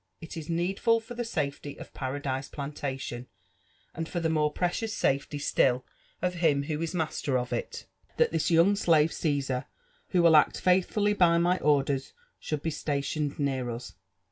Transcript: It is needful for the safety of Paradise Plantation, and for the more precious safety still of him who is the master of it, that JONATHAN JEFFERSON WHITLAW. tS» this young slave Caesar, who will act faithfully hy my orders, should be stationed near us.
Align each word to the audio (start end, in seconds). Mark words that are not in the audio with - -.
It 0.19 0.35
is 0.35 0.49
needful 0.49 0.99
for 0.99 1.13
the 1.13 1.23
safety 1.23 1.77
of 1.77 1.93
Paradise 1.93 2.49
Plantation, 2.49 3.27
and 3.93 4.09
for 4.09 4.19
the 4.19 4.31
more 4.31 4.51
precious 4.51 4.95
safety 4.95 5.37
still 5.37 5.85
of 6.23 6.33
him 6.33 6.63
who 6.63 6.81
is 6.81 6.93
the 6.93 6.97
master 6.97 7.37
of 7.37 7.53
it, 7.53 7.85
that 8.17 8.31
JONATHAN 8.31 8.31
JEFFERSON 8.31 8.31
WHITLAW. 8.31 8.31
tS» 8.31 8.31
this 8.31 8.51
young 8.51 8.75
slave 8.93 9.13
Caesar, 9.13 9.65
who 10.07 10.23
will 10.23 10.35
act 10.35 10.59
faithfully 10.59 11.13
hy 11.13 11.37
my 11.37 11.59
orders, 11.59 12.13
should 12.39 12.63
be 12.63 12.71
stationed 12.71 13.37
near 13.37 13.69
us. 13.69 13.93